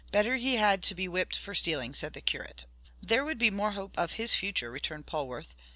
Better 0.11 0.37
he 0.37 0.55
had 0.55 0.81
to 0.81 0.95
be 0.95 1.07
whipped 1.07 1.37
for 1.37 1.53
stealing!" 1.53 1.93
said 1.93 2.13
the 2.13 2.21
curate. 2.21 2.65
"There 3.03 3.23
would 3.23 3.37
be 3.37 3.51
more 3.51 3.73
hope 3.73 3.95
of 3.99 4.13
his 4.13 4.33
future," 4.33 4.71
returned 4.71 5.05
Polwarth. 5.05 5.53